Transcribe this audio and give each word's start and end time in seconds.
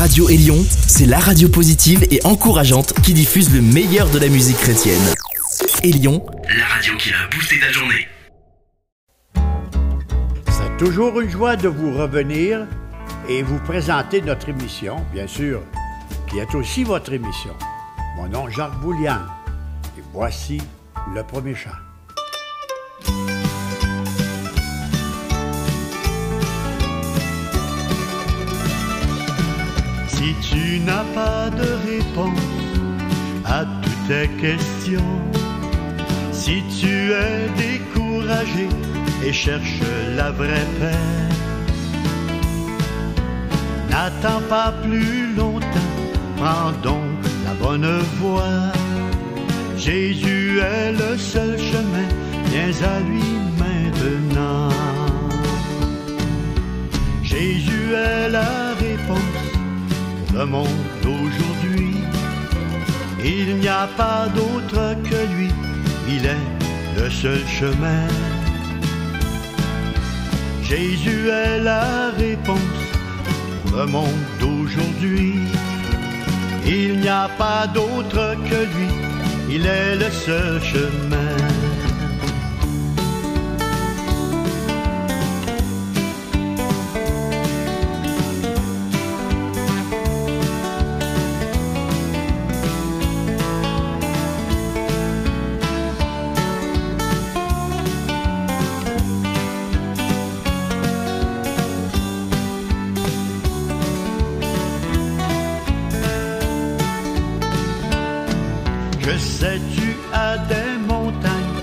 Radio 0.00 0.30
Élion, 0.30 0.56
c'est 0.88 1.04
la 1.04 1.18
radio 1.18 1.46
positive 1.50 2.06
et 2.10 2.24
encourageante 2.24 2.94
qui 3.02 3.12
diffuse 3.12 3.54
le 3.54 3.60
meilleur 3.60 4.08
de 4.08 4.18
la 4.18 4.28
musique 4.28 4.56
chrétienne. 4.56 5.02
Élion, 5.84 6.24
la 6.56 6.64
radio 6.64 6.96
qui 6.96 7.10
a 7.10 7.28
boosté 7.30 7.60
ta 7.60 7.70
journée. 7.70 8.08
C'est 10.48 10.76
toujours 10.78 11.20
une 11.20 11.28
joie 11.28 11.56
de 11.56 11.68
vous 11.68 11.92
revenir 11.94 12.66
et 13.28 13.42
vous 13.42 13.58
présenter 13.58 14.22
notre 14.22 14.48
émission, 14.48 15.04
bien 15.12 15.26
sûr, 15.26 15.60
qui 16.30 16.38
est 16.38 16.54
aussi 16.54 16.82
votre 16.82 17.12
émission. 17.12 17.52
Mon 18.16 18.26
nom 18.26 18.48
est 18.48 18.52
Jacques 18.52 18.80
Boulian 18.80 19.20
et 19.98 20.02
voici 20.14 20.62
le 21.14 21.22
premier 21.24 21.54
chant. 21.54 21.89
Si 30.20 30.34
tu 30.42 30.80
n'as 30.80 31.06
pas 31.14 31.48
de 31.48 31.68
réponse 31.88 32.38
à 33.46 33.64
toutes 33.64 34.06
tes 34.06 34.28
questions, 34.38 35.16
si 36.30 36.62
tu 36.78 37.12
es 37.12 37.48
découragé 37.56 38.68
et 39.24 39.32
cherches 39.32 39.80
la 40.14 40.30
vraie 40.30 40.68
paix, 40.78 41.06
n'attends 43.88 44.42
pas 44.50 44.74
plus 44.82 45.34
longtemps, 45.34 45.94
prends 46.36 46.72
donc 46.82 47.16
la 47.46 47.54
bonne 47.54 48.00
voie. 48.20 48.72
Jésus 49.78 50.60
est 50.60 50.92
le 50.92 51.16
seul 51.16 51.58
chemin, 51.58 52.08
viens 52.50 52.76
à 52.86 53.00
lui 53.08 53.29
monde 60.50 60.84
d'aujourd'hui. 61.02 61.94
Il 63.24 63.56
n'y 63.56 63.68
a 63.68 63.86
pas 63.96 64.26
d'autre 64.34 64.96
que 65.08 65.20
lui, 65.34 65.50
il 66.08 66.26
est 66.26 66.48
le 66.98 67.08
seul 67.08 67.42
chemin. 67.46 68.06
Jésus 70.62 71.28
est 71.28 71.60
la 71.60 72.10
réponse 72.24 72.82
pour 73.62 73.78
le 73.78 73.86
monde 73.86 74.24
d'aujourd'hui. 74.40 75.34
Il 76.66 77.00
n'y 77.00 77.08
a 77.08 77.28
pas 77.38 77.66
d'autre 77.66 78.36
que 78.48 78.60
lui, 78.74 78.90
il 79.54 79.66
est 79.66 79.96
le 79.96 80.10
seul 80.10 80.60
chemin. 80.72 81.29
Je 109.02 109.16
sais, 109.18 109.60
tu 109.74 109.96
as 110.12 110.36
des 110.38 110.76
montagnes 110.86 111.60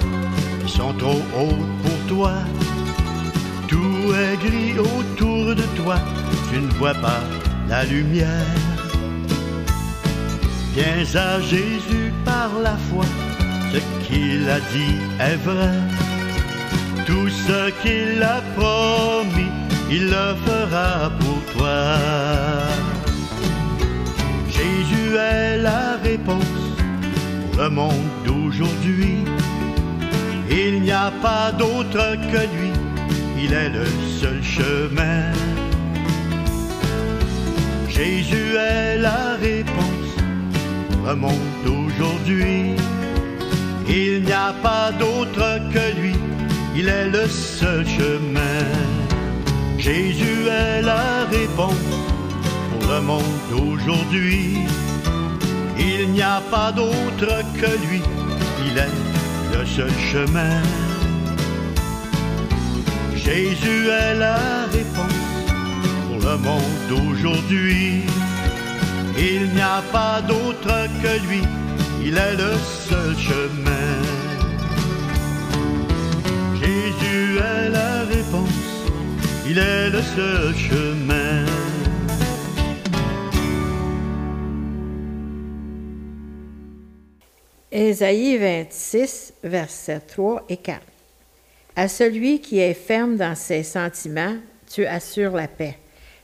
qui 0.66 0.72
sont 0.72 0.94
trop 0.94 1.22
hautes 1.38 1.76
pour 1.84 2.00
toi? 2.08 2.34
Tout 3.68 4.14
est 4.14 4.38
gris 4.38 4.80
autour 4.80 5.56
de 5.56 5.64
toi, 5.76 5.98
tu 6.50 6.60
ne 6.60 6.72
vois 6.80 6.96
pas 6.96 7.22
la 7.70 7.84
lumière. 7.84 8.56
Viens 10.74 11.22
à 11.22 11.40
Jésus 11.42 12.12
par 12.26 12.50
la 12.62 12.76
foi, 12.90 13.06
ce 13.72 13.80
qu'il 14.06 14.50
a 14.50 14.60
dit 14.74 14.98
est 15.20 15.38
vrai. 15.38 15.74
Tout 17.06 17.30
ce 17.30 17.70
qu'il 17.82 18.22
a 18.22 18.42
promis, 18.56 19.52
il 19.90 20.06
le 20.06 20.36
fera 20.46 21.10
pour 21.20 21.40
toi. 21.54 21.98
Jésus 24.50 25.16
est 25.16 25.58
la 25.58 25.98
réponse 26.04 26.67
le 27.58 27.70
monde 27.70 28.10
d'aujourd'hui. 28.26 29.24
Il 30.50 30.82
n'y 30.82 30.92
a 30.92 31.12
pas 31.22 31.52
d'autre 31.52 32.16
que 32.32 32.42
lui, 32.56 32.72
il 33.44 33.52
est 33.54 33.70
le 33.70 33.86
seul 34.20 34.42
chemin. 34.44 35.32
Jésus 37.90 38.56
est 38.56 38.98
la 38.98 39.36
réponse 39.42 40.12
pour 40.90 41.08
le 41.08 41.16
monde 41.16 41.52
d'aujourd'hui. 41.66 42.76
Il 43.90 44.24
n'y 44.24 44.34
a 44.34 44.54
pas 44.62 44.92
d'autre 44.92 45.60
que 45.74 46.00
lui, 46.00 46.16
il 46.76 46.88
est 46.88 47.10
le 47.10 47.28
seul 47.28 47.86
chemin. 47.88 48.66
Jésus 49.78 50.48
est 50.48 50.82
la 50.82 51.26
réponse 51.32 51.90
pour 52.70 52.92
le 52.92 53.02
monde 53.02 53.40
d'aujourd'hui. 53.50 54.58
Il 55.80 56.12
n'y 56.12 56.22
a 56.22 56.42
pas 56.52 56.72
d'autre 56.72 57.44
que 57.60 57.72
lui, 57.88 58.02
il 58.66 58.78
est 58.78 59.58
le 59.58 59.66
seul 59.66 59.92
chemin. 60.12 60.62
Jésus 63.16 63.88
est 63.90 64.16
la 64.16 64.66
réponse 64.72 65.48
pour 66.08 66.30
le 66.30 66.38
monde 66.38 66.78
d'aujourd'hui. 66.90 68.04
Il 69.18 69.50
n'y 69.54 69.62
a 69.62 69.82
pas 69.92 70.22
d'autre 70.22 70.88
que 71.02 71.28
lui, 71.28 71.42
il 72.06 72.16
est 72.18 72.36
le 72.36 72.54
seul 72.88 73.16
chemin. 73.18 73.90
Jésus 76.62 77.38
est 77.38 77.70
la 77.70 78.04
réponse, 78.16 78.68
il 79.50 79.58
est 79.58 79.90
le 79.90 80.02
seul 80.02 80.56
chemin. 80.56 81.47
Ésaïe 87.72 88.38
26, 88.38 89.34
versets 89.44 90.00
3 90.00 90.46
et 90.48 90.56
4. 90.56 90.82
À 91.76 91.90
celui 91.90 92.40
qui 92.40 92.60
est 92.60 92.74
ferme 92.74 93.18
dans 93.18 93.36
ses 93.36 93.64
sentiments, 93.64 94.38
tu 94.72 94.86
assures 94.86 95.34
la 95.34 95.50
paix. 95.50 95.78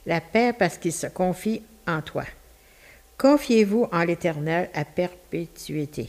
La 0.06 0.22
paix 0.22 0.54
parce 0.58 0.78
qu'il 0.78 0.92
se 0.92 1.06
confie 1.06 1.62
en 1.86 2.00
toi. 2.00 2.24
Confiez-vous 3.18 3.88
en 3.92 4.04
l'Éternel 4.04 4.70
à 4.72 4.86
perpétuité. 4.86 6.08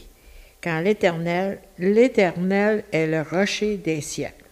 Quand 0.62 0.80
l'Éternel, 0.80 1.60
l'Éternel 1.78 2.84
est 2.90 3.06
le 3.06 3.20
rocher 3.20 3.76
des 3.76 4.00
siècles. 4.00 4.45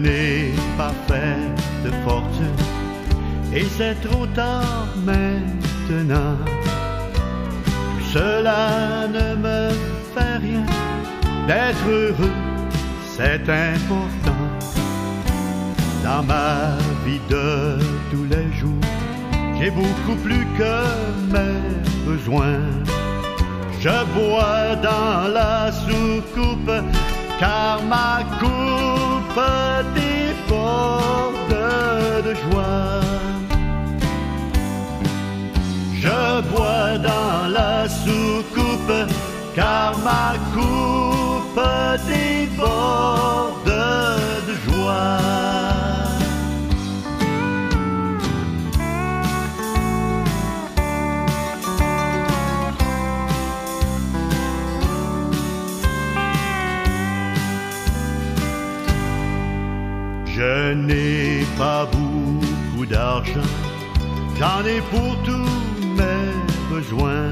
N'ai 0.00 0.52
pas 0.76 0.92
fait 1.06 1.36
de 1.84 1.90
fortune 2.04 2.72
et 3.54 3.64
c'est 3.76 3.94
trop 4.08 4.26
tard 4.28 4.88
maintenant. 5.04 6.38
Cela 8.12 9.06
ne 9.08 9.36
me 9.36 9.68
fait 10.14 10.36
rien. 10.38 10.64
D'être 11.46 11.86
heureux, 11.88 12.32
c'est 13.16 13.42
important. 13.48 14.42
Dans 16.02 16.22
ma 16.22 16.76
vie 17.04 17.20
de 17.28 17.78
tous 18.10 18.24
les 18.24 18.50
jours, 18.58 18.86
j'ai 19.58 19.70
beaucoup 19.70 20.16
plus 20.22 20.46
que 20.58 20.74
mes 21.30 22.10
besoins. 22.10 22.60
Je 23.80 24.04
bois 24.14 24.76
dans 24.82 25.28
la 25.32 25.70
soucoupe 25.72 26.72
car 27.38 27.82
ma 27.82 28.22
coupe 28.38 28.91
déborde 29.94 31.56
de 32.26 32.34
joie. 32.34 33.00
Je 35.94 36.40
bois 36.50 36.98
dans 36.98 37.48
la 37.48 37.88
soucoupe, 37.88 38.94
car 39.54 39.96
ma 39.98 40.34
j'en 64.38 64.64
ai 64.64 64.80
pour 64.90 65.16
tous 65.24 65.50
mes 65.98 66.74
besoins. 66.74 67.30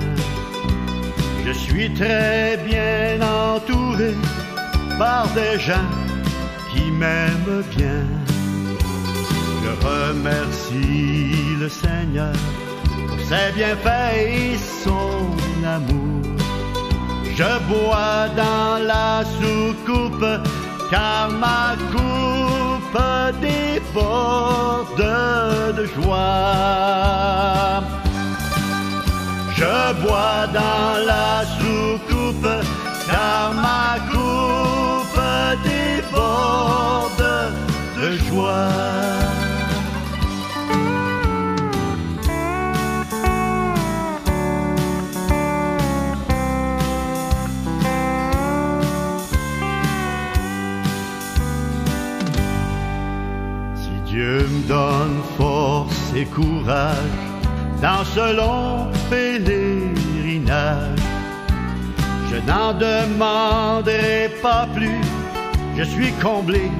suis 1.52 1.92
très 1.94 2.58
bien 2.68 3.20
entouré 3.22 4.14
par 4.98 5.26
des 5.34 5.58
gens 5.58 5.90
qui 6.70 6.90
m'aiment 6.90 7.62
bien. 7.76 8.04
Je 9.62 9.86
remercie 9.86 11.56
le 11.58 11.68
Seigneur 11.68 12.34
pour 13.08 13.20
ses 13.20 13.52
bienfaits 13.54 14.16
et 14.16 14.56
son 14.84 15.30
amour. 15.76 16.22
Je 17.34 17.50
bois 17.68 18.28
dans 18.36 18.84
la 18.92 19.22
soucoupe 19.38 20.26
car 20.90 21.30
ma 21.30 21.76
coupe 21.92 22.49
de 25.76 25.84
joie. 25.86 27.82
Je 29.56 29.92
bois 30.02 30.46
dans 30.52 31.06
la 31.06 31.44
soucoupe 31.58 32.48
car 33.08 33.52
ma 33.54 33.98
coupe 34.10 35.20
déborde 35.64 37.26
de 37.96 38.08
joie. 38.28 39.29
Courage 56.26 57.18
dans 57.80 58.04
ce 58.04 58.36
long 58.36 58.86
pèlerinage, 59.08 60.98
je 62.30 62.36
n'en 62.46 62.72
demanderai 62.74 64.30
pas 64.42 64.66
plus, 64.74 65.00
je 65.76 65.84
suis 65.84 66.12
comblé 66.22 66.70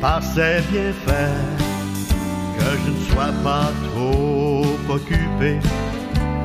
par 0.00 0.22
ses 0.22 0.60
bienfaits, 0.70 1.42
que 2.58 2.64
je 2.84 2.90
ne 2.90 3.00
sois 3.10 3.34
pas 3.44 3.70
trop 3.92 4.64
occupé 4.88 5.58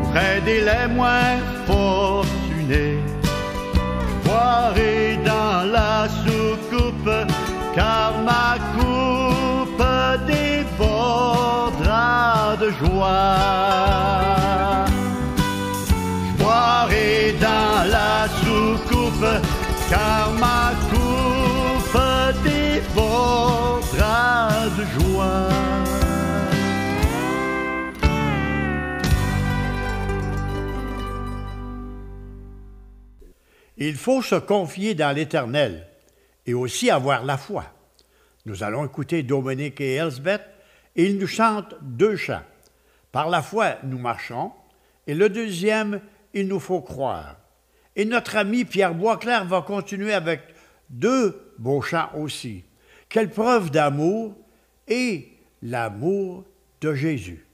pour 0.01 0.17
aider 0.17 0.61
les 0.61 0.93
moins 0.93 1.37
fortunés. 1.65 2.99
Je 4.23 4.29
boirai 4.29 5.17
dans 5.25 5.71
la 5.71 6.07
soucoupe, 6.09 7.11
car 7.73 8.13
ma 8.25 8.57
coupe 8.75 9.81
de 12.55 12.69
joie. 12.71 13.35
Je 16.25 16.33
boirai 16.41 17.33
dans 17.41 17.89
la 17.91 18.27
soucoupe, 18.39 19.27
car 19.89 20.31
ma 20.39 20.71
coupe 20.89 21.99
débordera 22.43 23.89
de 24.77 24.83
joie. 24.99 25.49
Il 33.77 33.95
faut 33.95 34.21
se 34.21 34.35
confier 34.35 34.95
dans 34.95 35.15
l'Éternel 35.15 35.87
et 36.45 36.53
aussi 36.53 36.89
avoir 36.89 37.23
la 37.23 37.37
foi. 37.37 37.65
Nous 38.45 38.63
allons 38.63 38.85
écouter 38.85 39.23
Dominique 39.23 39.81
et 39.81 39.95
Elsbeth 39.95 40.56
et 40.97 41.05
ils 41.05 41.17
nous 41.17 41.27
chantent 41.27 41.75
deux 41.81 42.17
chants. 42.17 42.43
Par 43.11 43.29
la 43.29 43.41
foi, 43.41 43.77
nous 43.83 43.97
marchons 43.97 44.51
et 45.07 45.13
le 45.13 45.29
deuxième, 45.29 46.01
il 46.33 46.47
nous 46.47 46.59
faut 46.59 46.81
croire. 46.81 47.37
Et 47.95 48.03
notre 48.03 48.35
ami 48.35 48.65
Pierre 48.65 48.93
Boisclair 48.93 49.45
va 49.45 49.61
continuer 49.61 50.13
avec 50.13 50.41
deux 50.89 51.53
beaux 51.57 51.81
chants 51.81 52.09
aussi. 52.15 52.63
Quelle 53.09 53.29
preuve 53.29 53.71
d'amour 53.71 54.35
et 54.87 55.31
l'amour 55.61 56.43
de 56.81 56.93
Jésus. 56.93 57.46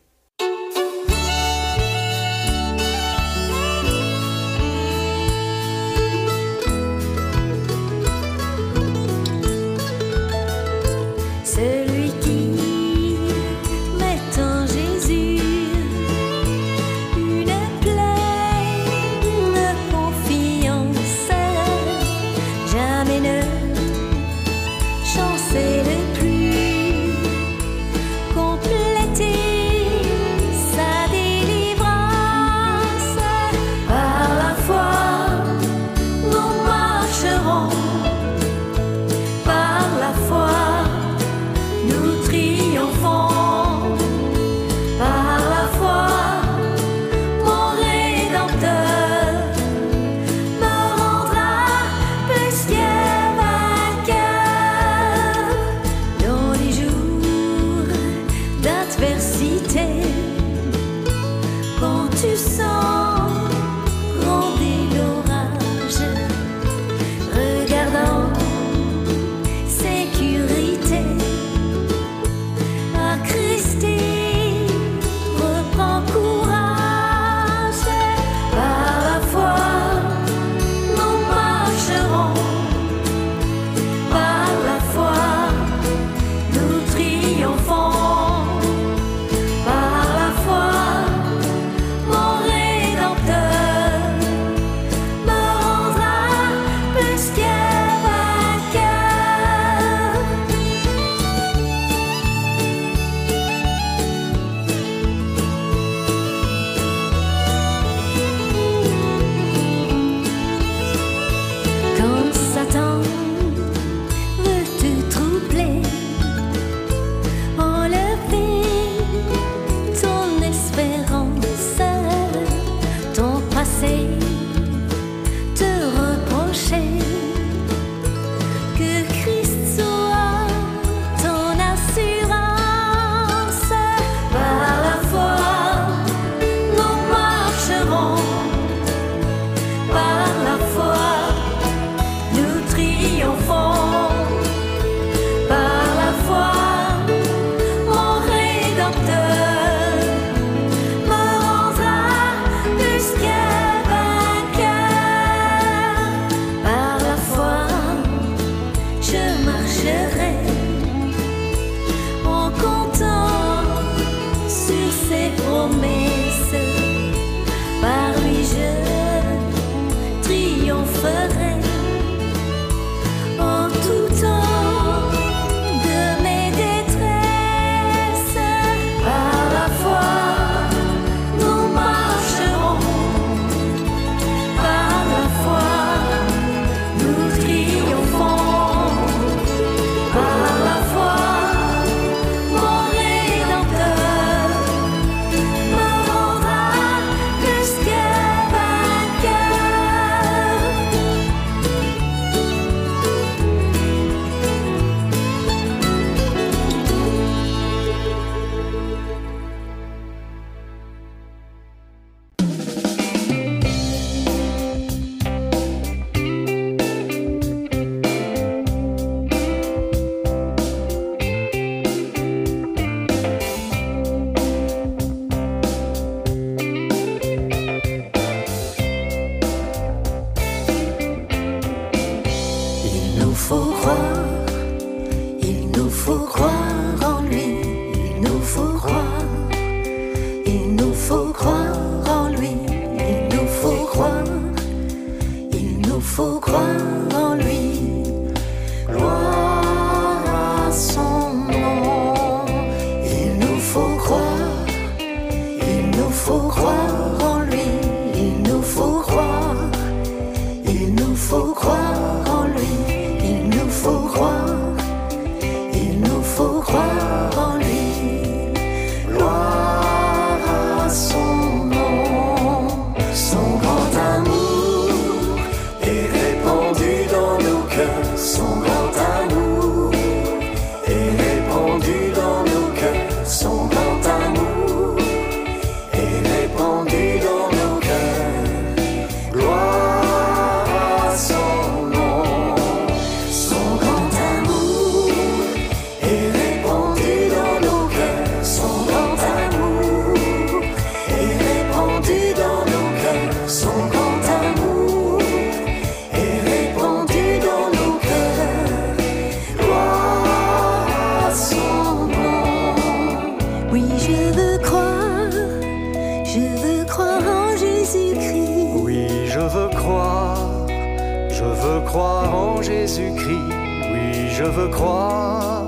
Jésus-Christ. 322.64 323.54
Oui, 323.92 324.30
je 324.32 324.44
veux 324.44 324.70
croire. 324.70 325.68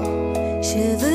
Je 0.62 0.96
veux 0.96 1.15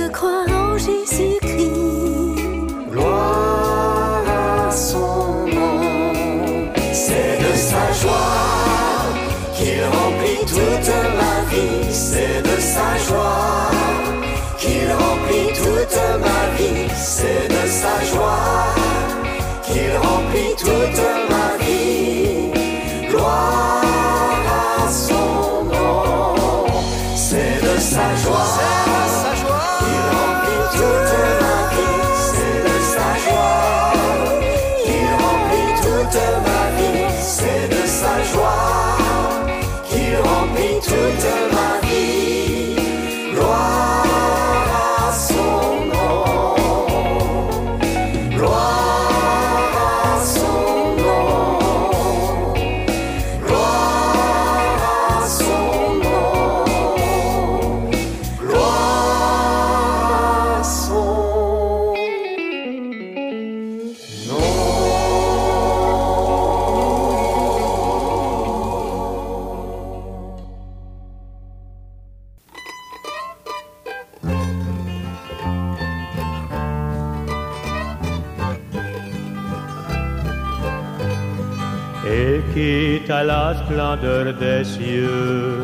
des 83.97 84.65
cieux, 84.65 85.63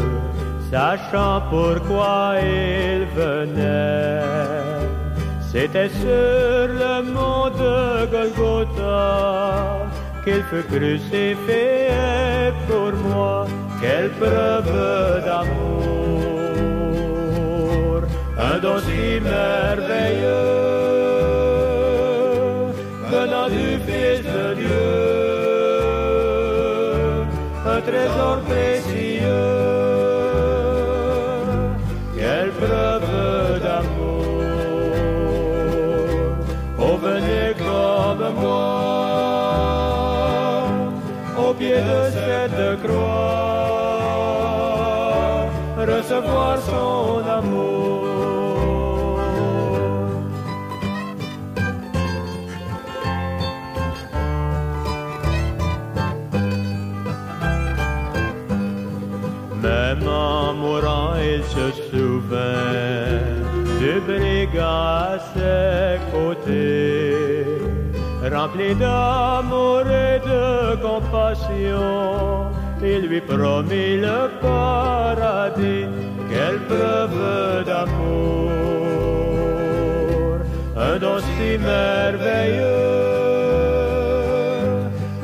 sachant 0.70 1.42
pourquoi 1.50 2.34
il 2.40 3.06
venait. 3.14 4.22
C'était 5.40 5.88
sur 5.88 6.68
le 6.82 6.94
mont 7.14 7.48
de 7.62 8.06
Golgotha 8.12 9.86
qu'il 10.24 10.42
fut 10.50 10.66
crucifié 10.72 11.88
pour 12.68 12.92
moi. 13.08 13.46
Quelle 13.80 14.10
preuve 14.20 14.74
d'amour, 15.24 15.56
un 18.38 18.58
don 18.58 18.78
si 18.86 19.20
merveilleux 19.20 20.66
venant 23.10 23.48
du 23.48 23.65
trésor 27.86 28.40
précieux. 28.48 29.46
Quelle 32.18 32.50
preuve 32.50 33.60
d'amour, 33.62 34.24
oh 36.78 36.96
venez 36.96 37.54
comme 37.58 38.24
moi, 38.40 39.66
au 41.38 41.50
pied 41.54 41.80
de 41.92 42.00
cette 42.16 42.82
croix, 42.82 43.76
recevoir 45.78 46.54
son 46.58 47.15
Mourant, 60.04 61.14
il 61.20 61.42
se 61.44 61.72
souvint 61.90 63.20
du 63.80 64.00
brigand 64.00 64.62
à 64.62 65.18
ses 65.32 65.98
côtés, 66.12 67.44
rempli 68.32 68.74
d'amour 68.74 69.82
et 69.86 70.18
de 70.20 70.76
compassion. 70.76 72.50
Il 72.82 73.00
lui 73.08 73.20
promit 73.20 73.96
le 73.96 74.30
paradis, 74.40 75.86
quelle 76.30 76.60
preuve 76.68 77.64
d'amour, 77.64 78.60
un 80.76 80.96
don 80.98 81.18
si 81.18 81.58
merveilleux, 81.58 82.64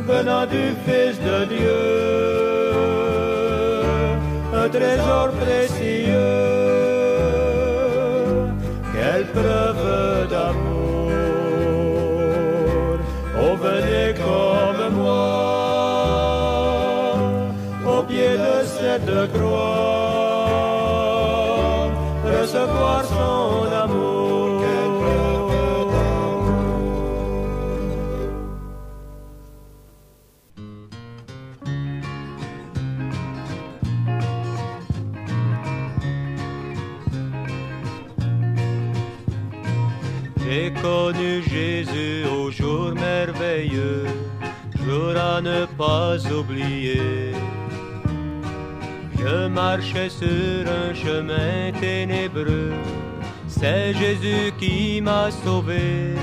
venant 0.07 0.47
du 0.47 0.75
Fils 0.85 1.19
de 1.21 1.45
Dieu 1.45 2.12
trésor 4.73 5.29
précieux. 5.43 6.43
Quelle 8.95 9.27
preuve 9.27 10.29
d'amour. 10.31 11.11
Oh, 13.45 13.55
venez 13.57 14.09
comme 14.23 14.85
moi, 14.95 15.23
au 17.87 18.03
pied 18.05 18.35
de 18.47 18.57
cette 18.77 19.15
croix, 19.33 20.43
recevoir 22.25 23.01
son 23.05 23.42
Sur 50.09 50.67
un 50.69 50.95
chemin 50.95 51.71
ténébreux, 51.79 52.73
c'est 53.47 53.93
Jésus 53.95 54.53
qui 54.59 55.01
m'a 55.03 55.31
sauvé. 55.31 56.15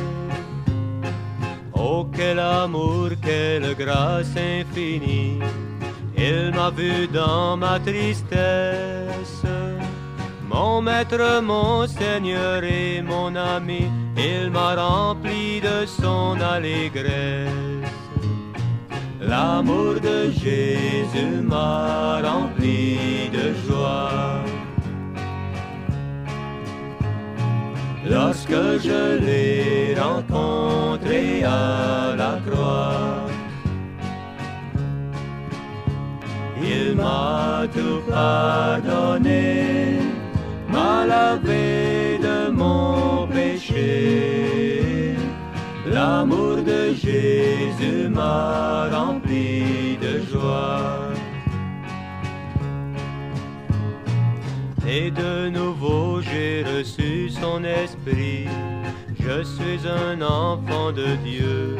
Oh 1.74 2.08
quel 2.16 2.40
amour, 2.40 3.10
quelle 3.22 3.76
grâce 3.76 4.36
infinie, 4.36 5.40
il 6.18 6.52
m'a 6.56 6.72
vu 6.72 7.08
dans 7.08 7.58
ma 7.58 7.80
tristesse. 7.80 9.44
Mon 10.48 10.82
maître, 10.82 11.42
mon 11.42 11.86
Seigneur 11.86 12.64
et 12.64 13.02
mon 13.02 13.36
ami, 13.36 13.88
il 14.18 14.50
m'a 14.50 14.76
rempli 14.76 15.62
de 15.62 15.86
son 15.86 16.38
allégresse. 16.42 17.79
L'amour 19.30 19.94
de 20.02 20.32
Jésus 20.32 21.42
m'a 21.44 22.20
rempli 22.24 23.30
de 23.32 23.54
joie. 23.68 24.42
Lorsque 28.10 28.62
je 28.86 29.20
l'ai 29.24 29.96
rencontré 30.00 31.44
à 31.44 32.16
la 32.18 32.40
croix, 32.48 33.28
il 36.60 36.96
m'a 36.96 37.68
tout 37.72 38.02
pardonné, 38.10 40.00
m'a 40.74 41.06
lavé 41.06 42.18
de 42.18 42.50
mon 42.50 43.28
péché. 43.28 44.59
L'amour 45.92 46.58
de 46.58 46.94
Jésus 46.94 48.10
m'a 48.10 48.90
rempli 48.90 49.98
de 49.98 50.22
joie. 50.32 51.10
Et 54.88 55.10
de 55.10 55.50
nouveau 55.50 56.22
j'ai 56.22 56.64
reçu 56.64 57.30
son 57.30 57.64
esprit, 57.64 58.46
je 59.20 59.44
suis 59.44 59.82
un 59.88 60.22
enfant 60.22 60.92
de 60.92 61.16
Dieu. 61.24 61.76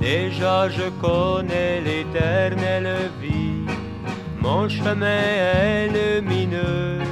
Déjà 0.00 0.68
je 0.68 0.88
connais 1.00 1.80
l'éternelle 1.80 3.10
vie, 3.22 3.64
mon 4.40 4.68
chemin 4.68 5.06
est 5.06 5.88
lumineux. 5.88 7.07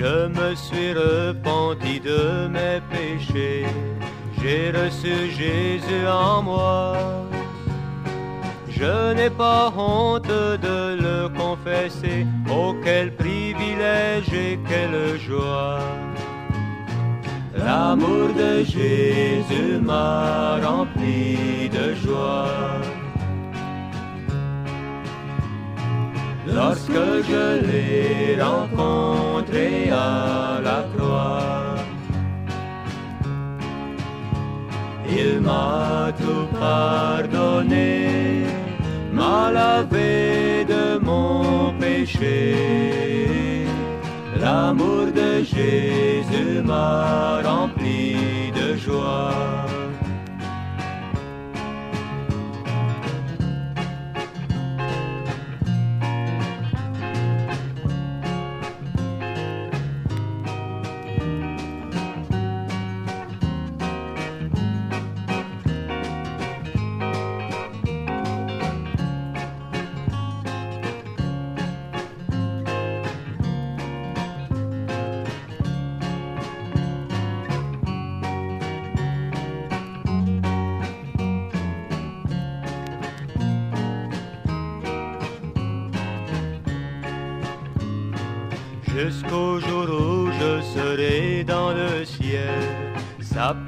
Je 0.00 0.28
me 0.28 0.54
suis 0.54 0.94
repenti 0.94 2.00
de 2.00 2.48
mes 2.48 2.80
péchés, 2.90 3.66
j'ai 4.40 4.70
reçu 4.70 5.30
Jésus 5.30 6.06
en 6.08 6.40
moi. 6.40 6.96
Je 8.70 9.12
n'ai 9.12 9.28
pas 9.28 9.70
honte 9.76 10.26
de 10.26 10.96
le 11.04 11.28
confesser, 11.28 12.26
oh 12.50 12.74
quel 12.82 13.14
privilège 13.14 14.32
et 14.32 14.58
quelle 14.66 15.20
joie. 15.20 15.80
L'amour 17.54 18.28
de 18.34 18.64
Jésus 18.64 19.80
m'a 19.82 20.56
rempli 20.66 21.68
de 21.68 21.94
joie. 21.96 22.48
Lorsque 26.54 27.02
je 27.28 27.44
l'ai 27.66 28.42
rencontré 28.42 29.90
à 29.90 30.60
la 30.62 30.84
croix, 30.94 31.76
il 35.08 35.40
m'a 35.40 36.12
tout 36.18 36.46
pardonné, 36.58 38.44
m'a 39.12 39.50
lavé 39.52 40.64
de 40.64 40.98
mon 40.98 41.72
péché 41.78 42.80
L'amour 44.40 45.06
de 45.14 45.44
Jésus 45.44 46.62
m'a 46.64 47.42
rempli 47.42 48.16
de 48.54 48.74
joie. 48.76 49.69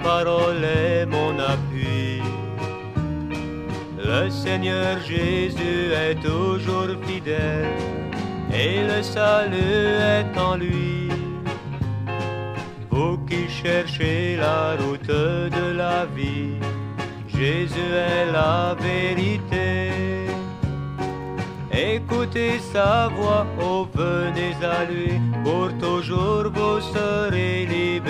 Parole 0.03 0.65
est 0.65 1.07
mon 1.07 1.38
appui. 1.38 2.21
Le 3.99 4.31
Seigneur 4.31 4.99
Jésus 5.01 5.93
est 5.93 6.17
toujours 6.17 6.93
fidèle 7.07 7.67
et 8.53 8.83
le 8.83 9.03
salut 9.03 9.88
est 10.17 10.38
en 10.38 10.57
lui. 10.57 11.09
Vous 12.91 13.19
qui 13.29 13.49
cherchez 13.49 14.37
la 14.37 14.77
route 14.77 15.07
de 15.07 15.77
la 15.77 16.05
vie, 16.17 16.57
Jésus 17.29 17.93
est 18.11 18.31
la 18.33 18.77
vérité. 18.79 19.91
Écoutez 21.73 22.59
sa 22.73 23.09
voix, 23.09 23.47
oh 23.61 23.88
venez 23.95 24.55
à 24.62 24.85
lui, 24.85 25.12
pour 25.43 25.69
toujours 25.79 26.51
vous 26.53 26.81
serez 26.81 27.67
libérés. 27.67 28.02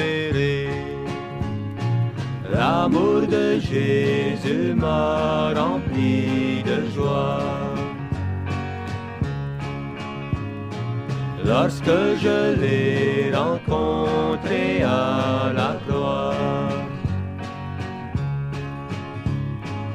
L'amour 2.52 3.22
de 3.36 3.58
Jésus 3.58 4.74
m'a 4.76 5.52
rempli 5.54 6.62
de 6.62 6.78
joie. 6.94 7.40
Lorsque 11.44 11.98
je 12.22 12.38
l'ai 12.60 13.34
rencontré 13.34 14.82
à 14.82 15.50
la 15.58 15.76
croix, 15.86 16.34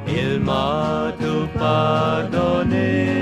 il 0.08 0.40
m'a 0.40 1.14
tout 1.20 1.48
pardonné 1.58 3.18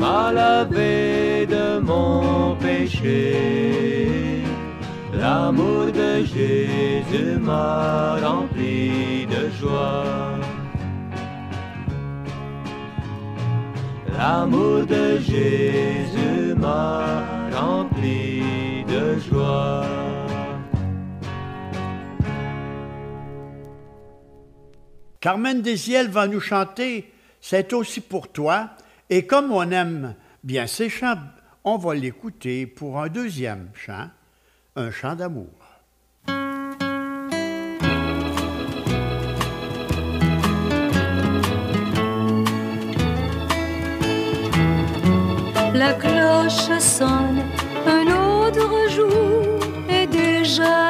m'a 0.00 0.32
lavé 0.32 1.46
de 1.46 1.78
mon 1.78 2.56
péché. 2.56 3.99
L'amour 5.20 5.92
de 5.92 6.24
Jésus 6.24 7.36
m'a 7.38 8.16
rempli 8.16 9.26
de 9.26 9.50
joie. 9.50 10.38
L'amour 14.16 14.86
de 14.86 15.18
Jésus 15.18 16.54
m'a 16.56 17.50
rempli 17.52 18.82
de 18.88 19.18
joie. 19.18 19.84
Carmen 25.20 25.60
Desiel 25.60 26.08
va 26.08 26.26
nous 26.28 26.40
chanter 26.40 27.12
C'est 27.42 27.74
aussi 27.74 28.00
pour 28.00 28.32
toi. 28.32 28.70
Et 29.10 29.26
comme 29.26 29.52
on 29.52 29.70
aime 29.70 30.14
bien 30.42 30.66
ces 30.66 30.88
chants, 30.88 31.18
on 31.64 31.76
va 31.76 31.94
l'écouter 31.94 32.66
pour 32.66 32.98
un 32.98 33.08
deuxième 33.08 33.68
chant, 33.74 34.08
un 34.80 34.90
chant 34.90 35.14
d'amour. 35.14 35.46
La 45.74 45.92
cloche 45.94 46.78
sonne, 46.78 47.42
un 47.86 48.06
autre 48.06 48.70
jour 48.90 49.58
est 49.88 50.06
déjà 50.06 50.89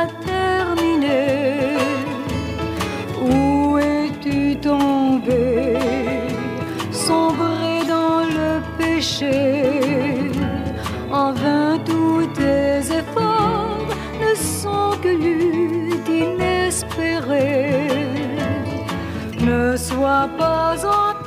Ne 19.80 19.84
sois 19.86 20.28
pas 20.36 20.76
en 20.84 21.19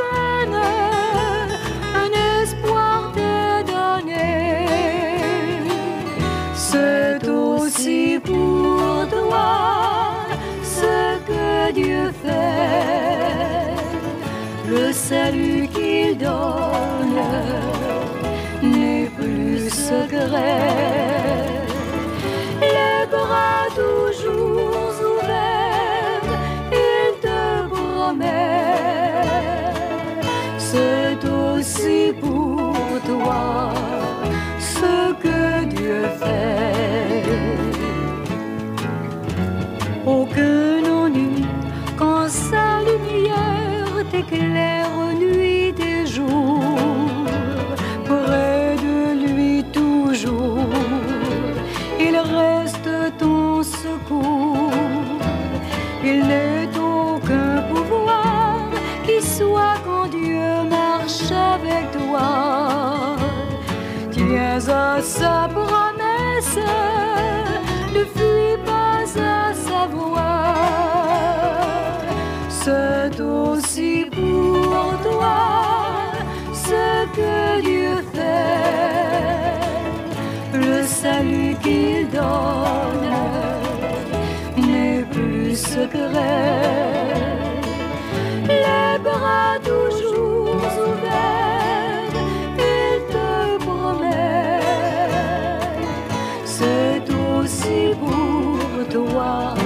pour 98.93 99.06
toi 99.08 99.62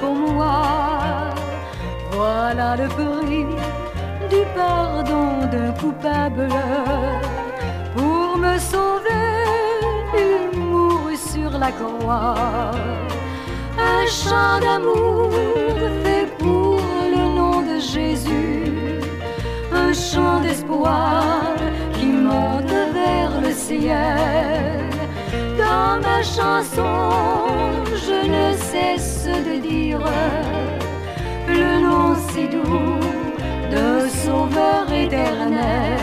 pour 0.00 0.14
moi. 0.14 0.62
Voilà 2.10 2.76
le 2.76 2.88
prix 2.88 3.46
du 4.30 4.42
pardon 4.54 5.46
d'un 5.52 5.72
coupable. 5.72 6.48
Pour 7.96 8.36
me 8.38 8.58
sauver, 8.58 9.34
il 10.14 10.58
mourut 10.58 11.16
sur 11.16 11.50
la 11.58 11.70
croix. 11.72 12.70
Un 13.78 14.06
chant 14.06 14.58
d'amour 14.60 15.30
fait 16.02 16.28
pour 16.38 16.80
le 17.14 17.22
nom 17.38 17.60
de 17.62 17.78
Jésus 17.78 18.58
un 19.72 19.92
chant 19.92 20.40
d'espoir 20.40 21.22
qui 21.94 22.06
monte 22.06 22.74
vers 22.92 23.40
le 23.40 23.52
ciel. 23.52 24.87
Dans 25.78 26.00
ma 26.00 26.20
chanson, 26.36 26.92
je 28.04 28.18
ne 28.34 28.46
cesse 28.70 29.28
de 29.48 29.54
dire 29.70 30.02
le 31.46 31.70
nom 31.86 32.16
si 32.28 32.48
doux 32.54 32.98
de 33.74 33.86
Sauveur 34.22 34.84
éternel. 35.04 36.00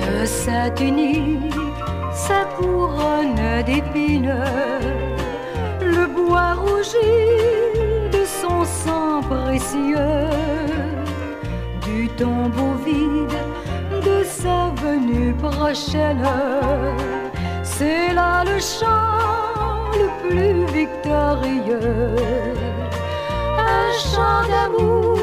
De 0.00 0.24
sa 0.24 0.70
tunique, 0.70 1.58
sa 2.12 2.40
couronne 2.56 3.42
d'épines 3.66 4.44
le 5.80 6.04
bois 6.16 6.52
rougi 6.62 7.16
de 8.16 8.22
son 8.40 8.64
sang 8.64 9.22
précieux, 9.28 10.38
tombeau 12.18 12.74
vide 12.84 13.38
de 14.04 14.24
sa 14.24 14.70
venue 14.82 15.32
prochaine. 15.34 16.26
C'est 17.62 18.12
là 18.12 18.42
le 18.44 18.58
chant 18.58 19.92
le 20.02 20.08
plus 20.22 20.64
victorieux, 20.78 22.16
un 23.58 23.90
chant 24.10 24.42
d'amour 24.50 25.18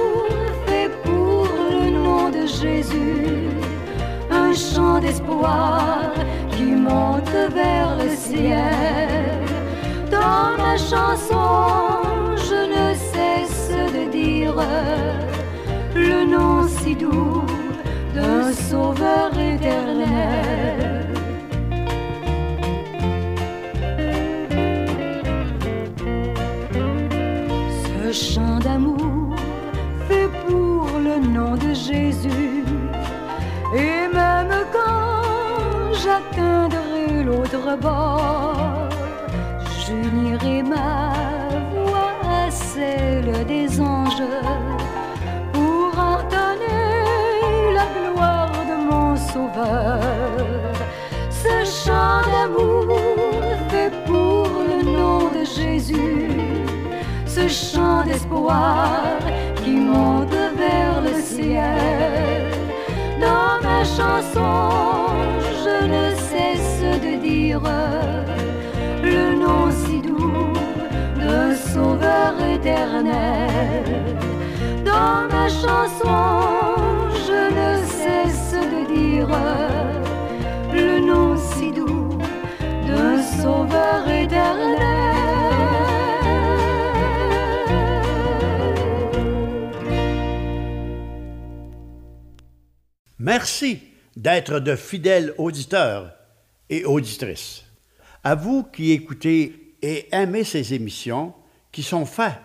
fait 0.68 0.90
pour 1.04 1.48
le 1.70 1.90
nom 1.92 2.30
de 2.30 2.48
Jésus, 2.48 3.50
un 4.32 4.54
chant 4.54 5.00
d'espoir 5.00 6.12
qui 6.52 6.68
monte 6.88 7.36
vers 7.54 7.92
le 8.02 8.10
ciel. 8.16 9.34
Dans 10.10 10.48
ma 10.64 10.78
chanson, 10.78 11.44
je 12.48 12.60
ne 12.76 12.88
cesse 13.12 13.72
de 13.98 14.10
dire 14.12 14.56
le 15.96 16.26
nom 16.26 16.68
si 16.68 16.96
doux 16.96 17.44
d'un 18.14 18.52
sauveur 18.52 19.32
éternel. 19.38 21.08
Ce 28.04 28.12
chant 28.12 28.60
d'amour 28.60 29.36
fait 30.08 30.30
pour 30.46 30.88
le 31.08 31.16
nom 31.28 31.56
de 31.56 31.74
Jésus. 31.74 32.64
Et 33.74 34.08
même 34.14 34.54
quand 34.72 35.94
j'atteindrai 36.04 37.24
l'autre 37.24 37.78
bord, 37.82 38.90
j'unirai 39.86 40.62
ma 40.64 41.12
voix 41.74 42.16
à 42.24 42.52
celle 42.52 43.46
des 43.48 43.82
anges 43.82 44.22
d'amour 52.46 52.98
fait 53.70 53.92
pour 54.06 54.48
le 54.70 54.84
nom 54.84 55.30
de 55.30 55.44
Jésus, 55.44 56.30
ce 57.26 57.48
chant 57.48 58.04
d'espoir 58.04 59.18
qui 59.64 59.72
monte 59.72 60.36
vers 60.58 61.02
le 61.02 61.20
ciel. 61.22 62.52
Dans 63.20 63.58
ma 63.68 63.84
chanson, 63.84 64.70
je 65.64 65.76
ne 65.94 66.16
cesse 66.30 67.02
de 67.06 67.14
dire 67.22 67.62
le 69.04 69.36
nom 69.36 69.72
si 69.72 70.02
doux 70.02 70.54
de 71.20 71.56
Sauveur 71.74 72.34
éternel. 72.54 73.84
Dans 74.84 75.28
ma 75.34 75.48
chanson, 75.48 76.22
je 77.28 77.42
ne 77.60 77.72
cesse 78.02 78.54
de 78.54 78.94
dire 78.94 79.30
le 80.74 81.00
nom 81.00 81.36
si 81.38 81.72
doux 81.72 82.05
Sauveur 83.42 84.10
éternel. 84.10 84.96
Merci 93.20 93.82
d'être 94.16 94.60
de 94.60 94.76
fidèles 94.76 95.34
auditeurs 95.38 96.14
et 96.70 96.86
auditrices. 96.86 97.64
À 98.24 98.36
vous 98.36 98.64
qui 98.64 98.92
écoutez 98.92 99.76
et 99.82 100.08
aimez 100.12 100.44
ces 100.44 100.74
émissions 100.74 101.34
qui 101.72 101.84
sont 101.84 102.06
faites 102.06 102.40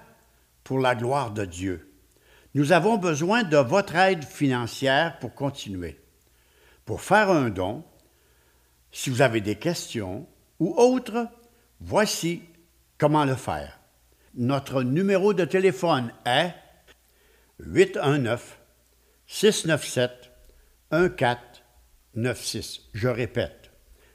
pour 0.65 0.79
la 0.79 0.95
gloire 0.95 1.31
de 1.31 1.45
Dieu. 1.45 1.93
Nous 2.55 2.73
avons 2.73 2.97
besoin 2.97 3.45
de 3.45 3.57
votre 3.57 3.95
aide 3.95 4.25
financière 4.25 5.19
pour 5.21 5.35
continuer. 5.35 5.99
Pour 6.85 7.01
faire 7.01 7.31
un 7.31 7.49
don, 7.49 7.85
si 8.93 9.11
vous 9.11 9.23
avez 9.23 9.41
des 9.41 9.55
questions 9.55 10.27
ou 10.61 10.73
autres, 10.77 11.27
voici 11.81 12.42
comment 12.99 13.25
le 13.25 13.35
faire. 13.35 13.81
Notre 14.35 14.85
numéro 14.85 15.35
de 15.35 15.44
téléphone 15.44 16.12
est 16.25 16.55
819 17.59 18.61
697 19.27 20.31
1496. 20.92 22.83
Je 22.92 23.09
répète, 23.09 23.73